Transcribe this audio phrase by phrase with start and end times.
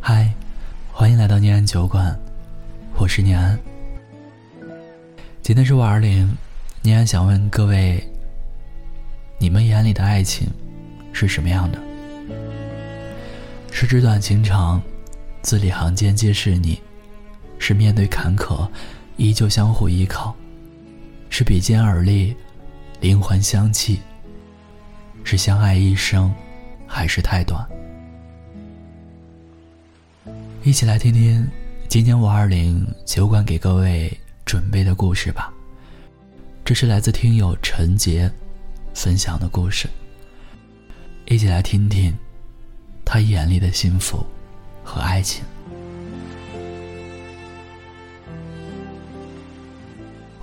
[0.00, 0.34] 嗨，
[0.92, 2.18] 欢迎来到念安酒馆，
[2.98, 3.56] 我是念安。
[5.42, 6.28] 今天是五二零，
[6.82, 8.04] 念安想问各位：
[9.38, 10.48] 你们眼里的爱情
[11.12, 11.80] 是什么样的？
[13.70, 14.82] 是纸短情长，
[15.42, 16.80] 字里行间皆是你；
[17.60, 18.68] 是面对坎坷，
[19.16, 20.34] 依旧相互依靠；
[21.30, 22.34] 是比肩而立，
[23.00, 23.98] 灵魂相契；
[25.22, 26.34] 是相爱一生，
[26.86, 27.66] 还是太短？
[30.62, 31.46] 一起来听听
[31.88, 34.12] 今年五二零酒馆给各位
[34.44, 35.52] 准备的故事吧。
[36.64, 38.30] 这是来自听友陈杰
[38.94, 39.88] 分享的故事。
[41.26, 42.16] 一起来听听。
[43.08, 44.26] 他眼里的幸福
[44.82, 45.44] 和爱情。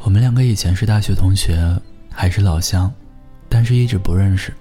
[0.02, 1.60] 我们两个以前是大学同学，
[2.10, 2.90] 还是老乡，
[3.50, 4.54] 但是一直不认识。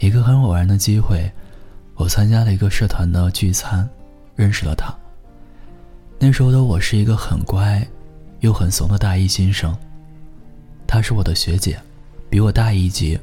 [0.00, 1.30] 一个很偶然的机会，
[1.94, 3.86] 我参加了一个社团的聚餐，
[4.34, 4.92] 认识了他。
[6.18, 7.86] 那时候的我是一个很乖，
[8.40, 9.76] 又很怂的大一新生。
[10.86, 11.78] 她是我的学姐，
[12.30, 13.20] 比我大一级，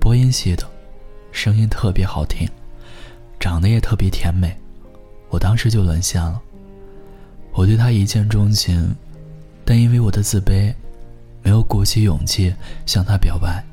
[0.00, 0.64] 播音系的，
[1.30, 2.48] 声音特别好听。
[3.38, 4.56] 长得也特别甜美，
[5.28, 6.42] 我当时就沦陷了。
[7.52, 8.92] 我对她一见钟情，
[9.64, 10.74] 但因为我的自卑，
[11.44, 12.52] 没有鼓起勇气
[12.86, 13.64] 向她表白。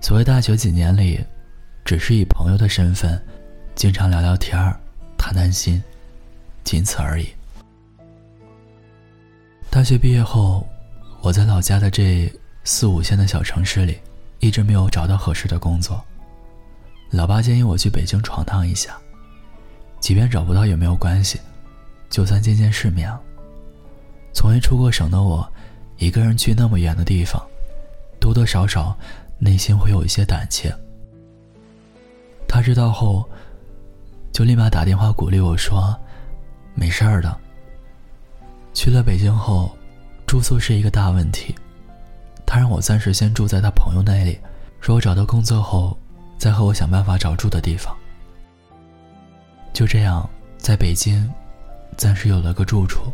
[0.00, 1.20] 所谓大学几年里，
[1.84, 3.20] 只是以朋友的身份，
[3.74, 4.80] 经常聊聊天儿、
[5.18, 5.82] 谈谈心，
[6.64, 7.28] 仅此而已。
[9.70, 10.66] 大学毕业后，
[11.20, 12.32] 我在老家的这
[12.64, 13.98] 四五线的小城市里，
[14.38, 16.02] 一直没有找到合适的工作。
[17.10, 18.96] 老爸建议我去北京闯荡一下，
[20.00, 21.38] 即便找不到也没有关系，
[22.08, 23.12] 就算见见世面。
[24.32, 25.46] 从未出过省的我，
[25.98, 27.40] 一个人去那么远的地方，
[28.18, 28.98] 多多少少
[29.38, 30.74] 内心会有一些胆怯。
[32.54, 33.28] 他知道后，
[34.30, 35.92] 就立马打电话鼓励我说
[36.72, 37.36] ：“没事儿的。”
[38.72, 39.76] 去了北京后，
[40.24, 41.52] 住宿是一个大问题，
[42.46, 44.38] 他让我暂时先住在他朋友那里，
[44.80, 45.98] 说我找到工作后。
[46.38, 47.92] 再和我想办法找住的地方。
[49.72, 51.28] 就这样，在北京，
[51.96, 53.12] 暂时有了个住处，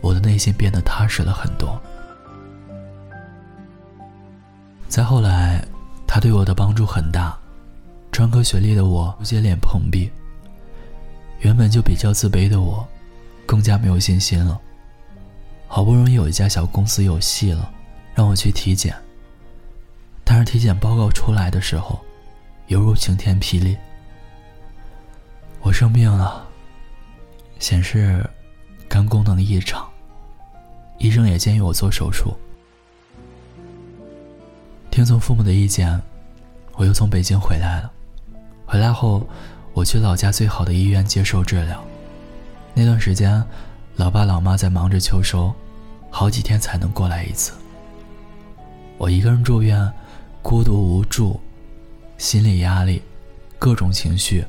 [0.00, 1.78] 我的内心变得踏实了很多。
[4.88, 5.62] 再后来，
[6.06, 7.38] 他对我的帮助很大，
[8.10, 10.10] 专科学历的我接脸碰壁。
[11.40, 12.86] 原本就比较自卑的我，
[13.46, 14.60] 更加没有信心了。
[15.66, 17.72] 好不容易有一家小公司有戏了，
[18.14, 18.94] 让我去体检。
[20.24, 21.98] 但是体检报告出来的时候，
[22.66, 23.76] 犹如晴天霹雳！
[25.60, 26.46] 我生病了，
[27.58, 28.28] 显示
[28.88, 29.88] 肝功能异常，
[30.98, 32.36] 医生也建议我做手术。
[34.90, 36.00] 听从父母的意见，
[36.74, 37.92] 我又从北京回来了。
[38.70, 39.26] 回来后，
[39.72, 41.82] 我去老家最好的医院接受治疗。
[42.72, 43.44] 那段时间，
[43.96, 45.52] 老爸老妈在忙着秋收，
[46.08, 47.50] 好几天才能过来一次。
[48.96, 49.92] 我一个人住院，
[50.40, 51.40] 孤独无助。
[52.16, 53.02] 心理压力，
[53.58, 54.44] 各种情绪，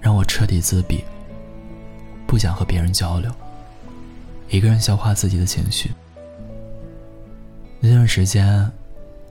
[0.00, 1.04] 让我彻底自闭。
[2.26, 3.30] 不想和别人交流，
[4.48, 5.90] 一个人消化自己的情绪。
[7.80, 8.66] 那段时间，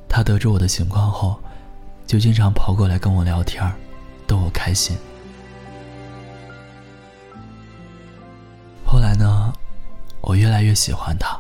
[0.08, 1.40] 他得知我的情况后，
[2.06, 3.74] 就经常跑过来跟我聊天儿，
[4.28, 4.96] 逗我开心。
[8.86, 9.54] 后来呢，
[10.22, 11.40] 我越来越喜欢他，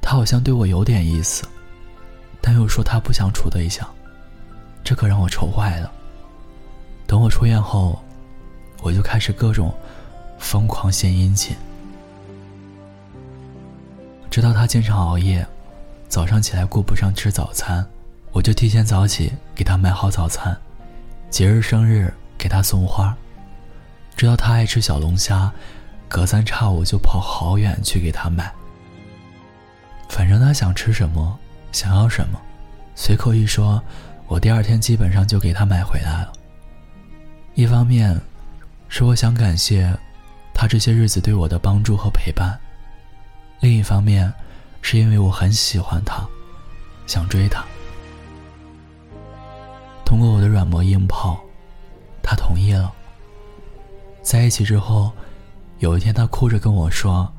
[0.00, 1.44] 他好像对我有点意思，
[2.40, 3.88] 但又说他不想处对象。
[4.82, 5.92] 这可让我愁坏了。
[7.06, 8.02] 等我出院后，
[8.82, 9.72] 我就开始各种
[10.38, 11.54] 疯狂献殷勤。
[14.30, 15.46] 知道他经常熬夜，
[16.08, 17.86] 早上起来顾不上吃早餐，
[18.32, 20.56] 我就提前早起给他买好早餐。
[21.30, 23.16] 节日生日给他送花。
[24.16, 25.50] 知道他爱吃小龙虾，
[26.08, 28.52] 隔三差五就跑好远去给他买。
[30.08, 31.38] 反正他想吃什么，
[31.72, 32.38] 想要什么，
[32.94, 33.82] 随口一说。
[34.26, 36.32] 我第二天基本上就给他买回来了。
[37.54, 38.16] 一方面，
[38.88, 39.92] 是我想感谢
[40.54, 42.56] 他这些日子对我的帮助和陪伴；
[43.58, 44.32] 另一方面，
[44.82, 46.24] 是因为我很喜欢他，
[47.08, 47.64] 想追他。
[50.60, 51.40] 软磨硬泡，
[52.22, 52.92] 他同意了。
[54.20, 55.10] 在一起之后，
[55.78, 57.32] 有一天他哭着跟我说：“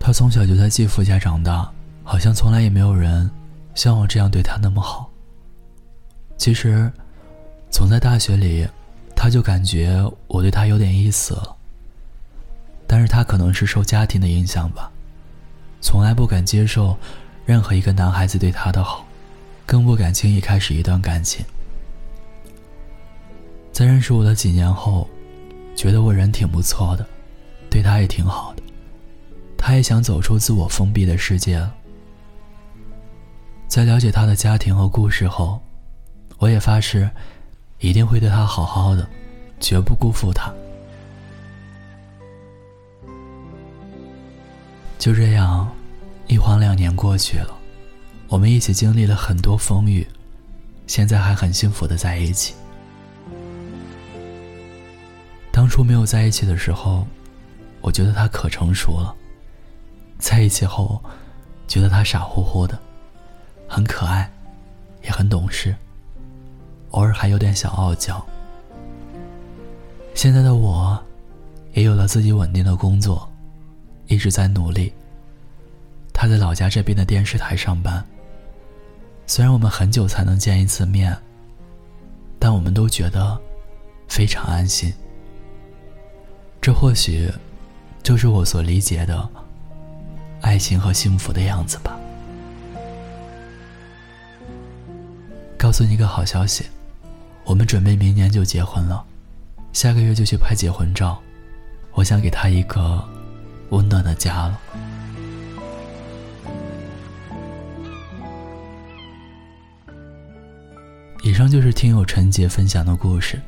[0.00, 1.70] 他从小就在继父家长大，
[2.02, 3.30] 好像从来也没有人
[3.74, 5.10] 像我这样对他那么好。”
[6.38, 6.90] 其实，
[7.70, 8.66] 从在大学里，
[9.14, 11.54] 他就感觉我对他有点意思了。
[12.86, 14.90] 但是他可能是受家庭的影响吧，
[15.82, 16.96] 从来不敢接受
[17.44, 19.04] 任何一个男孩子对他的好，
[19.66, 21.44] 更不敢轻易开始一段感情。
[23.72, 25.08] 在认识我的几年后，
[25.74, 27.06] 觉得我人挺不错的，
[27.70, 28.62] 对他也挺好的，
[29.56, 31.74] 他也想走出自我封闭的世界了。
[33.66, 35.58] 在了解他的家庭和故事后，
[36.36, 37.08] 我也发誓，
[37.78, 39.08] 一定会对他好好的，
[39.58, 40.52] 绝不辜负他。
[44.98, 45.66] 就这样，
[46.26, 47.56] 一晃两年过去了，
[48.28, 50.06] 我们一起经历了很多风雨，
[50.86, 52.54] 现在还很幸福的在一起。
[55.62, 57.06] 当初没有在一起的时候，
[57.80, 59.14] 我觉得他可成熟了；
[60.18, 61.00] 在一起后，
[61.68, 62.76] 觉得他傻乎乎的，
[63.68, 64.28] 很可爱，
[65.04, 65.72] 也很懂事，
[66.90, 68.20] 偶尔还有点小傲娇。
[70.14, 71.00] 现在的我，
[71.74, 73.30] 也有了自己稳定的工作。
[74.08, 74.92] 一直在努力。
[76.12, 78.04] 他在老家这边的电视台上班。
[79.28, 81.16] 虽然我们很久才能见一次面，
[82.40, 83.40] 但我们都觉得
[84.08, 84.92] 非常安心。
[86.62, 87.28] 这或许
[88.02, 89.28] 就是我所理解的
[90.40, 91.98] 爱情和幸福的样子吧。
[95.58, 96.64] 告诉你一个好消息，
[97.44, 99.04] 我们准备明年就结婚了，
[99.72, 101.20] 下个月就去拍结婚照。
[101.92, 103.06] 我想给他一个。
[103.72, 104.60] 温暖的家了。
[111.22, 113.40] 以上就是听友陈杰分享的故事。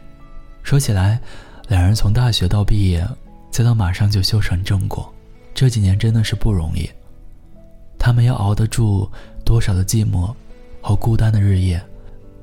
[0.62, 1.20] 说起来，
[1.68, 3.06] 两人从大学到毕业，
[3.50, 5.12] 再到马上就修成正果，
[5.54, 6.88] 这几年真的是不容易。
[7.98, 9.10] 他们要熬得住
[9.44, 10.34] 多少的寂寞
[10.82, 11.82] 和孤单的日夜，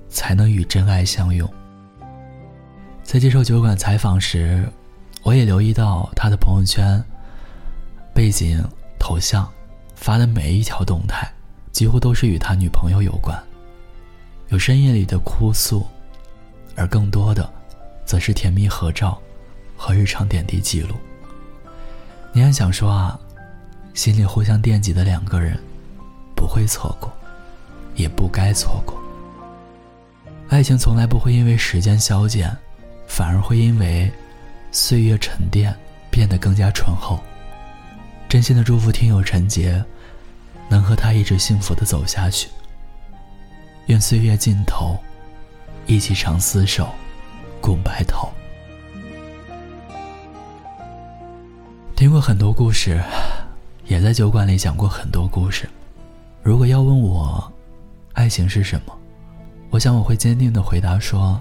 [0.09, 1.47] 才能与真爱相拥？
[3.03, 4.68] 在接受酒馆采访时，
[5.21, 7.03] 我也留意到他的朋友圈。
[8.13, 8.62] 背景
[9.00, 9.50] 头像
[9.95, 11.31] 发的每一条动态，
[11.71, 13.41] 几乎都是与他女朋友有关，
[14.50, 15.85] 有深夜里的哭诉，
[16.75, 17.50] 而更多的，
[18.12, 19.18] 则是甜蜜合照
[19.78, 20.96] 和日常点滴记录。
[22.34, 23.18] 你还想说啊，
[23.94, 25.58] 心里互相惦记的两个人，
[26.36, 27.10] 不会错过，
[27.96, 29.02] 也不该错过。
[30.50, 32.54] 爱情从来不会因为时间消减，
[33.08, 34.12] 反而会因为
[34.74, 35.74] 岁月沉淀
[36.10, 37.18] 变得更加醇厚。
[38.28, 39.81] 真心的祝福听友陈杰，
[40.68, 42.50] 能和他一直幸福的走下去。
[43.86, 44.98] 愿岁月尽头，
[45.88, 46.94] 一起长厮守，
[47.62, 48.28] 共白头。
[51.96, 53.02] 听过很多故事，
[53.86, 55.69] 也在酒馆里讲过很多故事。
[56.42, 57.50] 如果要问我，
[58.13, 58.98] 爱情是什么？
[59.69, 61.40] 我想我会坚定的回答说，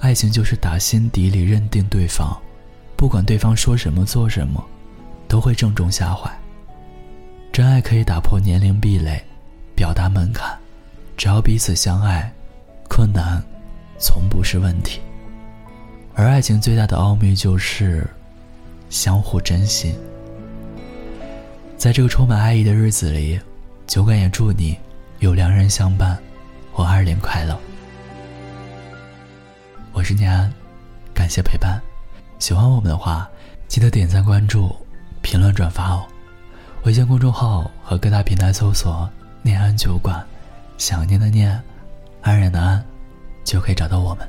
[0.00, 2.36] 爱情就是打心底里认定对方，
[2.96, 4.62] 不管对方说什么做什么。
[5.28, 6.30] 都会正中下怀。
[7.52, 9.20] 真爱可以打破年龄壁垒，
[9.74, 10.56] 表达门槛，
[11.16, 12.32] 只要彼此相爱，
[12.88, 13.42] 困难
[13.98, 15.00] 从不是问题。
[16.18, 18.08] 而爱情最大的奥秘就是
[18.88, 19.94] 相互珍惜。
[21.76, 23.38] 在这个充满爱意的日子里，
[23.86, 24.78] 酒馆也祝你
[25.18, 26.18] 有良人相伴，
[26.72, 27.54] 我二零快乐。
[29.92, 30.50] 我是念安，
[31.12, 31.78] 感谢陪伴。
[32.38, 33.28] 喜欢我们的话，
[33.68, 34.74] 记得点赞关注。
[35.20, 36.06] 评论转发哦！
[36.84, 39.10] 微信公众号和各大平台搜索
[39.42, 40.24] “念安酒馆”，
[40.78, 41.60] 想念的念，
[42.22, 42.82] 安然的安，
[43.44, 44.26] 就可以找到我们。